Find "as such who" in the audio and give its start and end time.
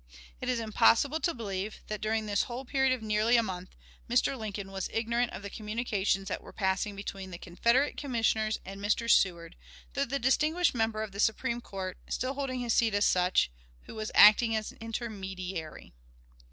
12.95-13.93